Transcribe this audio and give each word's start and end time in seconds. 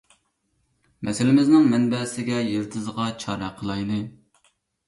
مەسىلىمىزنىڭ 1.09 1.69
مەنبەسىگە، 1.73 2.39
يىلتىزىغا 2.47 3.09
چارە 3.25 3.55
قىلايلى. 3.61 4.01